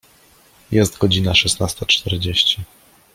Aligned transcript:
Jest 0.71 0.97
godzina 0.97 1.33
szesnasta 1.35 1.85
czterdzieści. 1.85 2.61